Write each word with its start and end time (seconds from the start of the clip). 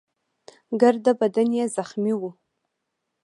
ګرده 0.81 1.11
بدن 1.19 1.49
يې 1.57 1.65
زخمي 1.75 2.13
وو. 2.17 2.29